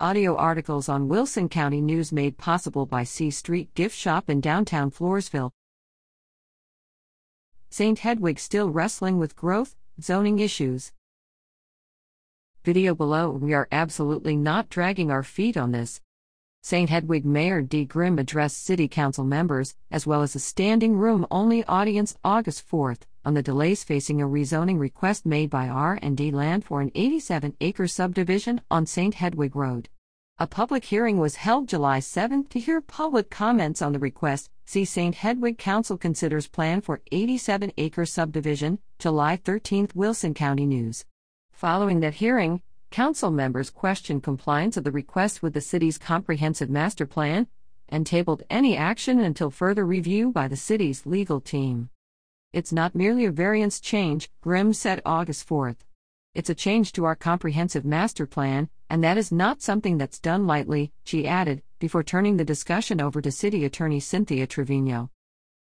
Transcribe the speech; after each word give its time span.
Audio 0.00 0.34
articles 0.34 0.88
on 0.88 1.06
Wilson 1.06 1.48
County 1.48 1.80
News 1.80 2.10
made 2.10 2.36
possible 2.36 2.84
by 2.84 3.04
C 3.04 3.30
Street 3.30 3.72
Gift 3.74 3.96
Shop 3.96 4.28
in 4.28 4.40
downtown 4.40 4.90
Floresville. 4.90 5.52
St. 7.70 8.00
Hedwig 8.00 8.40
still 8.40 8.70
wrestling 8.70 9.18
with 9.18 9.36
growth, 9.36 9.76
zoning 10.02 10.40
issues. 10.40 10.90
Video 12.64 12.92
below 12.92 13.30
We 13.30 13.54
are 13.54 13.68
absolutely 13.70 14.36
not 14.36 14.68
dragging 14.68 15.12
our 15.12 15.22
feet 15.22 15.56
on 15.56 15.70
this. 15.70 16.00
St. 16.64 16.90
Hedwig 16.90 17.24
Mayor 17.24 17.62
Dee 17.62 17.84
Grimm 17.84 18.18
addressed 18.18 18.64
City 18.64 18.88
Council 18.88 19.22
members, 19.22 19.76
as 19.92 20.08
well 20.08 20.22
as 20.22 20.34
a 20.34 20.40
standing 20.40 20.96
room 20.96 21.24
only 21.30 21.62
audience 21.66 22.16
August 22.24 22.68
4th, 22.68 23.02
on 23.24 23.34
the 23.34 23.42
delays 23.42 23.84
facing 23.84 24.20
a 24.20 24.26
rezoning 24.26 24.78
request 24.78 25.24
made 25.24 25.50
by 25.50 25.68
R&D 25.68 26.30
Land 26.30 26.64
for 26.64 26.80
an 26.80 26.90
87-acre 26.90 27.88
subdivision 27.88 28.60
on 28.70 28.86
St. 28.86 29.14
Hedwig 29.14 29.56
Road. 29.56 29.88
A 30.38 30.46
public 30.46 30.84
hearing 30.84 31.18
was 31.18 31.36
held 31.36 31.68
July 31.68 32.00
7 32.00 32.46
to 32.46 32.58
hear 32.58 32.80
public 32.80 33.30
comments 33.30 33.80
on 33.80 33.92
the 33.92 33.98
request. 33.98 34.50
See 34.66 34.84
St. 34.84 35.14
Hedwig 35.14 35.58
Council 35.58 35.96
considers 35.96 36.48
plan 36.48 36.80
for 36.80 37.02
87-acre 37.12 38.04
subdivision, 38.04 38.80
July 38.98 39.36
13 39.36 39.90
Wilson 39.94 40.34
County 40.34 40.66
News. 40.66 41.04
Following 41.52 42.00
that 42.00 42.14
hearing, 42.14 42.62
Council 42.90 43.30
members 43.30 43.70
questioned 43.70 44.22
compliance 44.22 44.76
of 44.76 44.84
the 44.84 44.90
request 44.90 45.42
with 45.42 45.54
the 45.54 45.60
city's 45.60 45.98
comprehensive 45.98 46.70
master 46.70 47.06
plan 47.06 47.46
and 47.88 48.06
tabled 48.06 48.42
any 48.50 48.76
action 48.76 49.20
until 49.20 49.50
further 49.50 49.84
review 49.84 50.32
by 50.32 50.48
the 50.48 50.56
city's 50.56 51.06
legal 51.06 51.40
team. 51.40 51.90
It's 52.54 52.72
not 52.72 52.94
merely 52.94 53.24
a 53.24 53.32
variance 53.32 53.80
change, 53.80 54.30
Grimm 54.40 54.74
said 54.74 55.02
August 55.04 55.48
4th. 55.48 55.78
It's 56.36 56.48
a 56.48 56.54
change 56.54 56.92
to 56.92 57.04
our 57.04 57.16
comprehensive 57.16 57.84
master 57.84 58.26
plan, 58.26 58.68
and 58.88 59.02
that 59.02 59.18
is 59.18 59.32
not 59.32 59.60
something 59.60 59.98
that's 59.98 60.20
done 60.20 60.46
lightly, 60.46 60.92
she 61.02 61.26
added, 61.26 61.64
before 61.80 62.04
turning 62.04 62.36
the 62.36 62.44
discussion 62.44 63.00
over 63.00 63.20
to 63.20 63.32
City 63.32 63.64
Attorney 63.64 63.98
Cynthia 63.98 64.46
Trevino. 64.46 65.10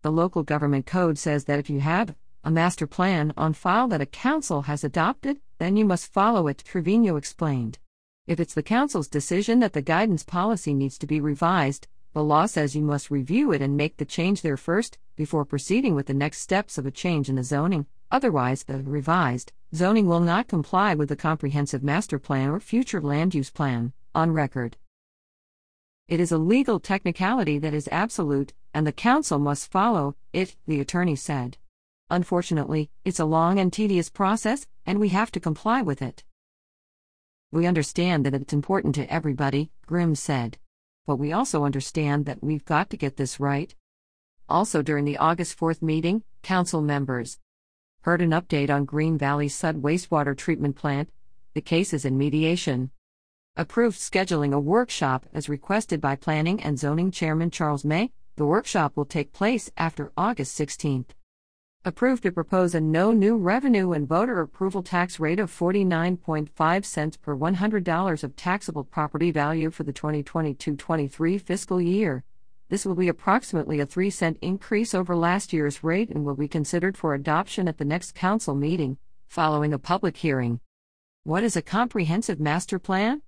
The 0.01 0.11
local 0.11 0.43
government 0.43 0.85
code 0.85 1.17
says 1.17 1.45
that 1.45 1.57
if 1.57 1.69
you 1.69 1.79
have 1.79 2.15
a 2.43 2.51
master 2.51 2.85
plan 2.85 3.31
on 3.37 3.53
file 3.53 3.87
that 3.87 4.01
a 4.01 4.05
council 4.05 4.63
has 4.63 4.83
adopted, 4.83 5.39
then 5.59 5.77
you 5.77 5.85
must 5.85 6.11
follow 6.11 6.49
it, 6.49 6.65
Trevino 6.65 7.15
explained. 7.15 7.79
If 8.27 8.41
it's 8.41 8.55
the 8.55 8.61
council's 8.61 9.07
decision 9.07 9.61
that 9.61 9.71
the 9.71 9.81
guidance 9.81 10.23
policy 10.23 10.73
needs 10.73 10.97
to 10.97 11.07
be 11.07 11.21
revised, 11.21 11.87
the 12.13 12.23
law 12.23 12.45
says 12.45 12.75
you 12.75 12.83
must 12.83 13.11
review 13.11 13.51
it 13.51 13.61
and 13.61 13.75
make 13.75 13.97
the 13.97 14.05
change 14.05 14.41
there 14.41 14.57
first, 14.57 14.97
before 15.15 15.45
proceeding 15.45 15.95
with 15.95 16.05
the 16.05 16.13
next 16.13 16.39
steps 16.39 16.77
of 16.77 16.85
a 16.85 16.91
change 16.91 17.29
in 17.29 17.35
the 17.35 17.43
zoning. 17.43 17.85
Otherwise, 18.11 18.63
the 18.63 18.81
revised 18.83 19.51
zoning 19.73 20.07
will 20.07 20.19
not 20.19 20.47
comply 20.47 20.93
with 20.93 21.09
the 21.09 21.15
comprehensive 21.15 21.83
master 21.83 22.19
plan 22.19 22.49
or 22.49 22.59
future 22.59 23.01
land 23.01 23.33
use 23.33 23.49
plan, 23.49 23.91
on 24.13 24.31
record. 24.31 24.77
It 26.07 26.19
is 26.19 26.31
a 26.31 26.37
legal 26.37 26.79
technicality 26.79 27.57
that 27.59 27.73
is 27.73 27.89
absolute, 27.91 28.53
and 28.73 28.85
the 28.85 28.91
council 28.91 29.39
must 29.39 29.71
follow 29.71 30.15
it, 30.31 30.55
the 30.67 30.79
attorney 30.79 31.15
said. 31.15 31.57
Unfortunately, 32.09 32.91
it's 33.03 33.19
a 33.19 33.25
long 33.25 33.57
and 33.57 33.73
tedious 33.73 34.09
process, 34.09 34.67
and 34.85 34.99
we 34.99 35.09
have 35.09 35.31
to 35.31 35.39
comply 35.39 35.81
with 35.81 36.01
it. 36.01 36.23
We 37.51 37.65
understand 37.65 38.25
that 38.25 38.33
it's 38.33 38.53
important 38.53 38.93
to 38.95 39.11
everybody, 39.11 39.71
Grimm 39.87 40.13
said. 40.13 40.57
But 41.05 41.17
we 41.17 41.33
also 41.33 41.65
understand 41.65 42.25
that 42.25 42.43
we've 42.43 42.65
got 42.65 42.89
to 42.89 42.97
get 42.97 43.17
this 43.17 43.39
right. 43.39 43.73
Also, 44.47 44.81
during 44.81 45.05
the 45.05 45.17
August 45.17 45.57
4th 45.57 45.81
meeting, 45.81 46.23
council 46.41 46.81
members 46.81 47.39
heard 48.01 48.21
an 48.21 48.31
update 48.31 48.69
on 48.69 48.85
Green 48.85 49.17
Valley 49.17 49.47
Sud 49.47 49.81
wastewater 49.81 50.35
treatment 50.37 50.75
plant. 50.75 51.09
The 51.53 51.61
case 51.61 51.93
is 51.93 52.05
in 52.05 52.17
mediation. 52.17 52.91
Approved 53.55 53.97
scheduling 53.97 54.53
a 54.53 54.59
workshop 54.59 55.25
as 55.33 55.47
requested 55.49 56.01
by 56.01 56.15
Planning 56.15 56.61
and 56.61 56.79
Zoning 56.79 57.11
Chairman 57.11 57.51
Charles 57.51 57.85
May. 57.85 58.11
The 58.35 58.45
workshop 58.45 58.97
will 58.97 59.05
take 59.05 59.31
place 59.31 59.71
after 59.77 60.11
August 60.17 60.57
16th 60.57 61.11
approved 61.85 62.23
to 62.23 62.31
propose 62.31 62.73
a 62.73 62.79
no 62.79 63.11
new 63.11 63.35
revenue 63.35 63.91
and 63.91 64.07
voter 64.07 64.39
approval 64.39 64.81
tax 64.81 65.19
rate 65.19 65.39
of 65.39 65.51
49.5 65.51 66.85
cents 66.85 67.17
per 67.17 67.35
$100 67.35 68.23
of 68.23 68.35
taxable 68.37 68.85
property 68.85 69.31
value 69.31 69.69
for 69.69 69.83
the 69.83 69.91
2022 69.91 70.77
23 70.77 71.37
fiscal 71.37 71.81
year. 71.81 72.23
This 72.69 72.85
will 72.85 72.95
be 72.95 73.09
approximately 73.09 73.81
a 73.81 73.85
3 73.85 74.09
cent 74.09 74.37
increase 74.41 74.93
over 74.93 75.13
last 75.13 75.51
year's 75.51 75.83
rate 75.83 76.09
and 76.09 76.23
will 76.23 76.35
be 76.35 76.47
considered 76.47 76.97
for 76.97 77.13
adoption 77.13 77.67
at 77.67 77.77
the 77.77 77.85
next 77.85 78.15
council 78.15 78.55
meeting, 78.55 78.97
following 79.27 79.73
a 79.73 79.79
public 79.79 80.15
hearing. 80.15 80.61
What 81.25 81.43
is 81.43 81.57
a 81.57 81.61
comprehensive 81.61 82.39
master 82.39 82.79
plan? 82.79 83.21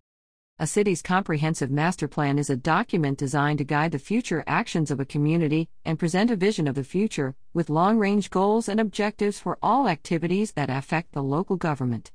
A 0.57 0.65
city's 0.65 1.01
comprehensive 1.01 1.69
master 1.69 2.07
plan 2.07 2.39
is 2.39 2.49
a 2.49 2.55
document 2.55 3.17
designed 3.17 3.57
to 3.57 3.65
guide 3.65 3.91
the 3.91 3.99
future 3.99 4.41
actions 4.47 4.89
of 4.89 5.01
a 5.01 5.05
community 5.05 5.67
and 5.83 5.99
present 5.99 6.31
a 6.31 6.37
vision 6.37 6.65
of 6.65 6.75
the 6.75 6.83
future, 6.85 7.35
with 7.53 7.69
long 7.69 7.97
range 7.97 8.29
goals 8.29 8.69
and 8.69 8.79
objectives 8.79 9.37
for 9.37 9.57
all 9.61 9.89
activities 9.89 10.53
that 10.53 10.69
affect 10.69 11.11
the 11.11 11.21
local 11.21 11.57
government. 11.57 12.13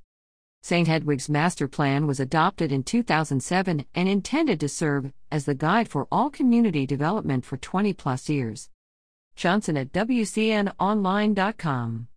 St. 0.63 0.89
Hedwig's 0.89 1.29
master 1.29 1.69
plan 1.69 2.07
was 2.07 2.19
adopted 2.19 2.73
in 2.73 2.83
2007 2.83 3.85
and 3.95 4.09
intended 4.09 4.59
to 4.61 4.71
serve 4.71 5.13
as 5.31 5.45
the 5.45 5.55
guide 5.55 5.91
for 5.91 6.09
all 6.11 6.31
community 6.31 6.87
development 6.87 7.45
for 7.45 7.59
20 7.59 7.93
plus 7.93 8.31
years. 8.31 8.71
Johnson 9.37 9.77
at 9.77 9.93
WCNOnline.com 9.93 12.09